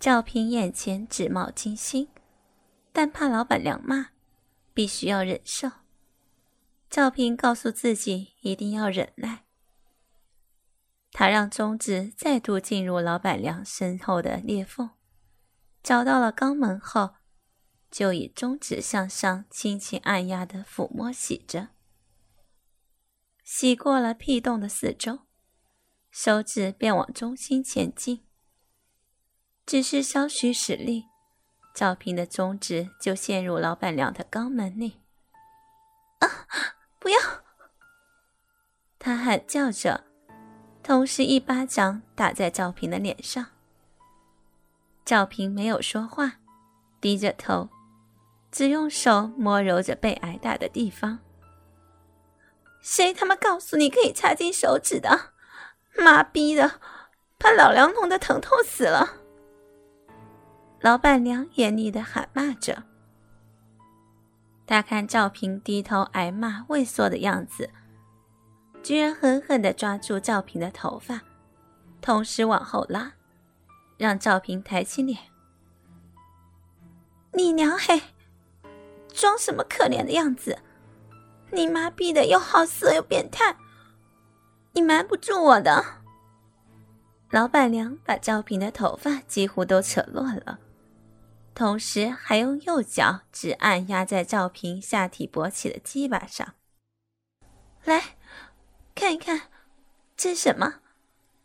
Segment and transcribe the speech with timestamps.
[0.00, 2.08] 赵平眼前只冒金星，
[2.90, 4.12] 但怕老板娘骂，
[4.72, 5.70] 必须要忍受。
[6.88, 9.44] 赵平告诉自己一定要忍耐。
[11.12, 14.88] 他让中指再度进入老板娘身后的裂缝，
[15.82, 17.16] 找到了肛门后，
[17.90, 21.68] 就以中指向上轻轻按压的抚摸洗着，
[23.44, 25.26] 洗过了屁洞的四周，
[26.10, 28.24] 手指便往中心前进。
[29.70, 31.06] 只是稍许使力，
[31.72, 35.00] 赵平的中指就陷入老板娘的肛门里。
[36.18, 36.26] 啊！
[36.98, 37.20] 不要！
[38.98, 40.02] 他喊叫着。
[40.82, 43.46] 同时，一巴掌打在赵平的脸上。
[45.04, 46.40] 赵平没有说话，
[47.00, 47.68] 低着头，
[48.50, 51.20] 只用手摸揉着被挨打的地方。
[52.80, 55.32] 谁他妈告诉你可以插进手指的？
[55.96, 56.80] 妈逼的，
[57.38, 59.18] 把老娘弄得疼痛死了！
[60.80, 62.84] 老板娘严厉的喊骂着。
[64.66, 67.70] 他看赵平低头挨骂、畏缩的样子。
[68.82, 71.20] 居然狠狠地抓住赵平的头发，
[72.00, 73.12] 同时往后拉，
[73.98, 75.18] 让赵平抬起脸。
[77.34, 78.00] 你娘嘿，
[79.12, 80.58] 装什么可怜的样子？
[81.50, 83.54] 你妈逼的又好色又变态，
[84.72, 85.84] 你瞒不住我的。
[87.28, 90.58] 老板娘把赵平的头发几乎都扯落了，
[91.54, 96.54] 同时还用右脚直按压在赵平下体勃起的鸡巴上，
[97.84, 98.16] 来。
[98.92, 99.50] 看一看，
[100.16, 100.80] 这什么？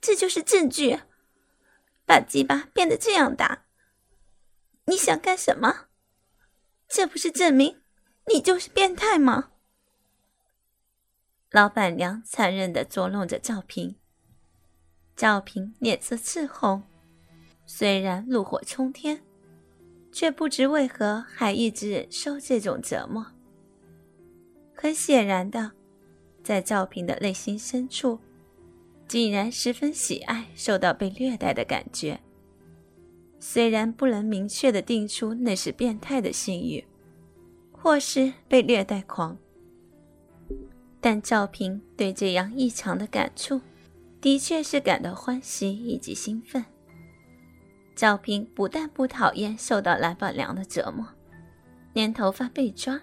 [0.00, 1.00] 这就是证据。
[2.04, 3.66] 把鸡巴变得这样大，
[4.86, 5.86] 你想干什么？
[6.88, 7.82] 这不是证明
[8.26, 9.52] 你就是变态吗？
[11.50, 14.00] 老板娘残忍的捉弄着赵平。
[15.14, 16.82] 赵平脸色赤红，
[17.66, 19.22] 虽然怒火冲天，
[20.14, 23.26] 却不知为何还一直忍受这种折磨。
[24.72, 25.72] 很显然的。
[26.44, 28.18] 在赵平的内心深处，
[29.08, 32.20] 竟然十分喜爱受到被虐待的感觉。
[33.40, 36.84] 虽然不能明确的定出那是变态的性欲，
[37.72, 39.38] 或是被虐待狂，
[41.00, 43.58] 但赵平对这样异常的感触，
[44.20, 46.62] 的确是感到欢喜以及兴奋。
[47.94, 51.06] 赵平不但不讨厌受到蓝宝良的折磨，
[51.92, 53.00] 连头发被抓、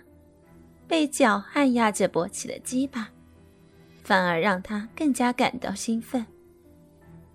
[0.88, 3.10] 被脚按压着勃起的鸡巴。
[4.04, 6.26] 反而让他更加感到兴奋，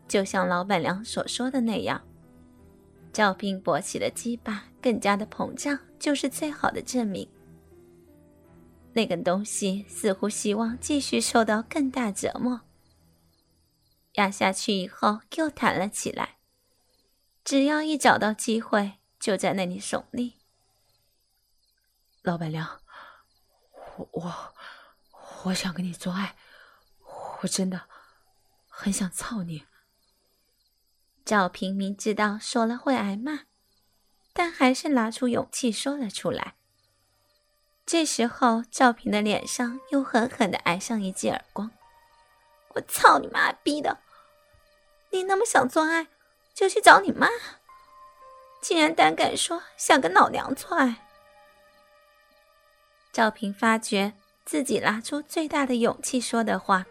[0.09, 2.03] 就像老板娘所说的那样，
[3.13, 7.27] 赵平勃起的鸡巴更加的膨胀，就是最好的证明。
[8.93, 12.63] 那个东西似乎希望继续受到更大折磨，
[14.15, 16.36] 压下去以后又弹了起来，
[17.47, 20.35] 只要一找到机会，就在那里耸立。
[22.23, 22.81] 老板娘，
[23.99, 24.55] 我我
[25.45, 26.35] 我想跟你做爱。
[27.43, 27.83] 我真的
[28.67, 29.65] 很想操你。
[31.25, 33.45] 赵平明知道说了会挨骂，
[34.33, 36.57] 但还是拿出勇气说了出来。
[37.85, 41.71] 这时候，赵平的脸上又狠狠的挨上一记耳光。
[42.71, 44.01] 我操你妈逼的！
[45.13, 46.09] 你那么想做爱，
[46.57, 47.29] 就去找你妈！
[48.63, 51.07] 竟然胆敢说想跟老娘做爱！
[53.13, 56.87] 赵平发觉自己拿出最大的勇气说的话。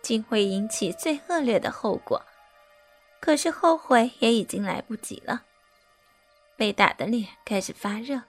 [0.00, 2.22] 竟会引起最恶劣的后果，
[3.20, 5.44] 可是后悔也已经来不及了。
[6.58, 8.20] 被打的脸开始发热，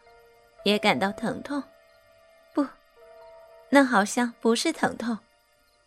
[0.63, 1.61] 也感到疼痛。
[2.53, 2.65] 不，
[3.71, 5.19] 那好像不是疼痛，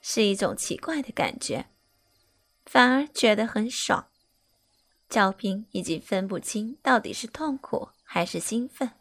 [0.03, 1.65] 是一种奇怪的感觉，
[2.67, 4.08] 反而觉得很爽。
[5.09, 8.93] 赵平已经分不清到底是痛苦还是兴奋。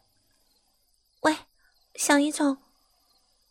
[1.20, 1.36] 喂，
[1.94, 2.58] 小一虫，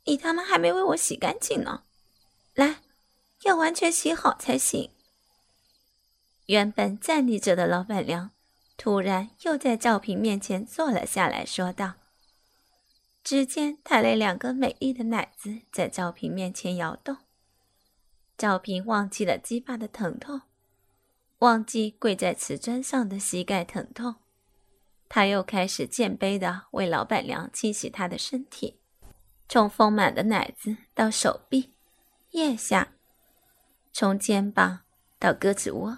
[0.05, 1.83] 你他妈还没为我洗干净呢，
[2.53, 2.81] 来。
[3.43, 4.89] 要完全洗好才行。
[6.47, 8.31] 原本站立着的老板娘，
[8.77, 11.93] 突然又在赵平面前坐了下来，说道
[13.23, 17.17] ：“只见她那两个美丽的奶子在赵平面前摇动。”
[18.35, 20.41] 赵平忘记了鸡巴的疼痛，
[21.39, 24.15] 忘记跪在瓷砖上的膝盖疼痛，
[25.07, 28.79] 他又开始谦卑的为老板娘清洗她的身体，
[29.47, 31.73] 从丰满的奶子到手臂、
[32.31, 32.93] 腋下。
[33.93, 34.81] 从肩膀
[35.19, 35.97] 到胳肢窝，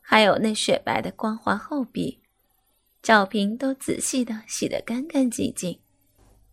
[0.00, 2.22] 还有那雪白的光滑后壁，
[3.02, 5.80] 赵平都仔细的洗得干干净净。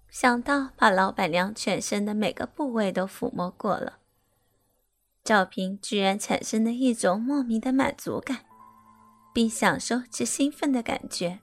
[0.10, 4.00] 想到把老板娘全身的每个部位都抚摸过了，
[5.28, 8.46] 赵平居然产生了一种莫名的满足感，
[9.34, 11.42] 并享受这兴奋的感觉。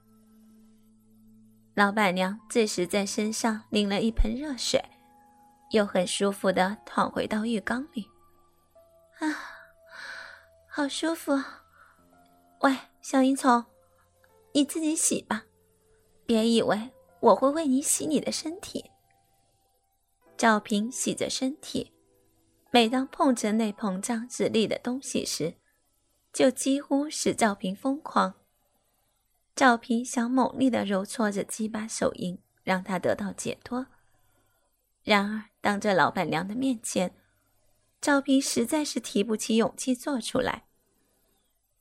[1.75, 4.83] 老板娘这时在身上淋了一盆热水，
[5.73, 8.09] 又很舒服的躺回到浴缸里。
[9.19, 9.29] 啊，
[10.67, 11.39] 好舒服！
[12.63, 13.67] 喂，小淫虫，
[14.55, 15.45] 你自己洗吧，
[16.25, 16.91] 别以为
[17.21, 18.91] 我会为你洗你的身体。
[20.39, 21.93] 赵平洗着身体，
[22.75, 25.55] 每当碰着那膨胀直立的东西时，
[26.33, 28.35] 就几乎使赵平疯狂。
[29.55, 33.87] 赵平想猛力的揉搓着鸡巴手淫，让他得到解脱。
[35.05, 37.15] 然而，当着老板娘的面前，
[38.01, 40.65] 赵平实在是提不起勇气做出来。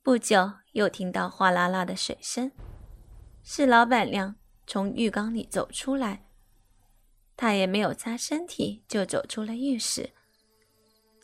[0.00, 2.52] 不久，又听到哗啦啦的水声，
[3.42, 6.24] 是老板娘从浴缸里走出来。
[7.36, 10.12] 他也没有擦身体，就走出了浴室。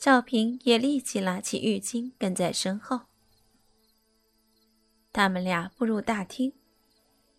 [0.01, 3.01] 赵平也立即拿起浴巾，跟在身后。
[5.13, 6.53] 他们俩步入大厅，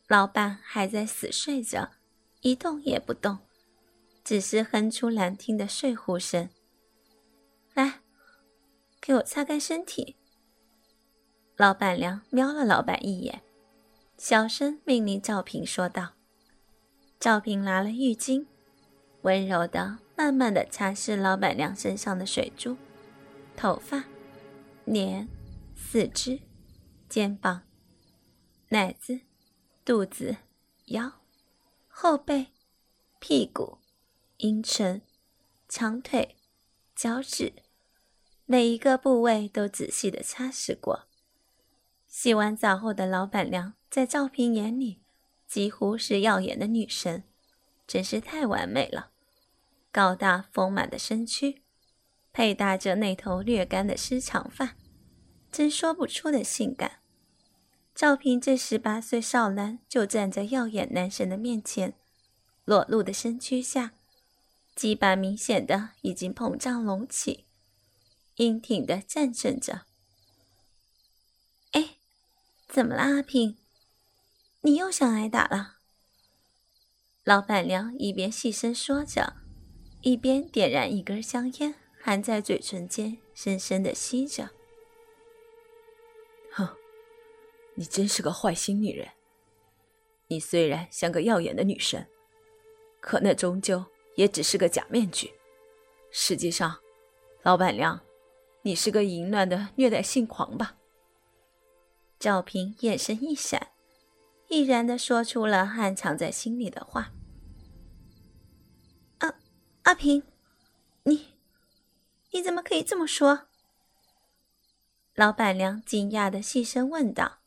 [0.07, 1.91] 老板还在死睡着，
[2.41, 3.39] 一动也不动，
[4.23, 6.51] 只是哼出难听的睡呼声。
[7.75, 7.99] 来，
[9.01, 10.15] 给我擦干身体。
[11.57, 13.43] 老板娘瞄了老板一眼，
[14.17, 16.13] 小声命令赵平说道
[17.19, 18.47] ：“赵平拿了浴巾。”
[19.23, 22.77] 温柔的、慢慢的擦拭老板娘身上的水珠、
[23.57, 24.05] 头发、
[24.85, 25.27] 脸、
[25.75, 26.39] 四肢、
[27.09, 27.63] 肩膀、
[28.69, 29.23] 奶子、
[29.85, 30.37] 肚子、
[30.85, 31.15] 腰、
[31.89, 32.47] 后背、
[33.19, 33.79] 屁股、
[34.37, 35.03] 阴唇、
[35.69, 36.37] 长腿、
[36.95, 37.53] 脚趾，
[38.47, 41.09] 每一个部位都仔细的擦拭过。
[42.07, 45.03] 洗完澡后的老板娘，在赵平眼里
[45.49, 47.25] 几乎是耀眼的女神，
[47.89, 49.12] 真是太完美了。
[49.93, 51.63] 高大丰满的身躯，
[52.33, 54.75] 配搭着那头略干的湿长发，
[55.53, 57.01] 真说不出的性感。
[57.95, 61.93] 赵平这十八岁少男就站在耀眼男神的面前，
[62.65, 63.93] 裸露的身躯下，
[64.75, 67.45] 鸡巴明显的已经膨胀隆起，
[68.37, 69.83] 硬挺的战胜着。
[71.73, 71.97] 哎，
[72.67, 73.59] 怎么了，阿平？
[74.63, 75.75] 你又想挨打了？
[77.25, 79.42] 老板娘一边细声说着。
[80.03, 84.51] 一边点燃一根香烟，含在嘴唇间，深深的吸着。
[86.51, 86.69] 哼，
[87.77, 89.09] 你真是个坏心女人。
[90.27, 92.05] 你虽然像个耀眼的女神，
[93.01, 93.85] 可那终究
[94.17, 95.33] 也只是个假面具。
[96.11, 96.81] 实际上，
[97.43, 98.01] 老板娘，
[98.63, 100.79] 你是个淫乱的虐待性狂吧？
[102.19, 103.69] 赵平眼神一闪，
[104.49, 107.13] 毅然的说出了暗藏在心里的话。
[109.83, 110.23] 阿平，
[111.03, 111.35] 你
[112.31, 113.47] 你怎么可以这么说？
[115.15, 117.39] 老板娘惊讶的细声问道。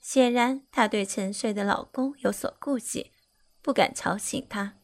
[0.00, 3.12] 显然，她对沉睡的老公有所顾忌，
[3.60, 4.78] 不敢吵醒他。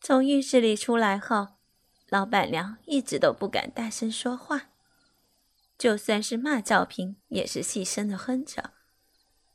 [0.00, 1.50] 从浴室里出来后，
[2.08, 4.70] 老板娘一直都不敢大声说话，
[5.78, 8.72] 就算是骂赵平，也是细声的哼着。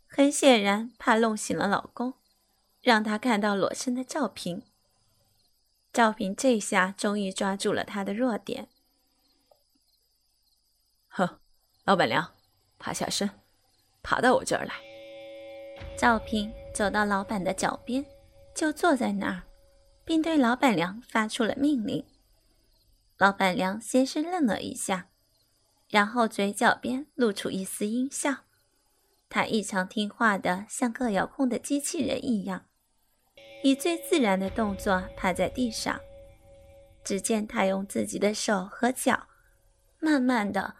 [0.08, 2.14] 很显然，怕弄醒了老公，
[2.82, 4.64] 让他看到裸身的赵平。
[5.98, 8.68] 赵平这下终于抓住了他的弱点。
[11.08, 11.40] 哼，
[11.86, 12.36] 老板娘，
[12.78, 13.28] 爬下身，
[14.04, 14.76] 爬到我这儿来。
[15.98, 18.06] 赵平走到老板的脚边，
[18.54, 19.42] 就坐在那儿，
[20.06, 22.06] 并对老板娘发出了命令。
[23.18, 25.10] 老板娘先是愣了一下，
[25.90, 28.44] 然后嘴角边露出一丝阴笑。
[29.30, 32.68] 她异常听话的，像个遥控的机器人一样。
[33.64, 36.00] 以最自然的动作趴在地上，
[37.04, 39.28] 只见他用自己的手和脚，
[40.00, 40.76] 慢慢的，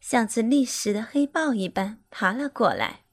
[0.00, 3.03] 像只觅食的黑豹一般爬了过来。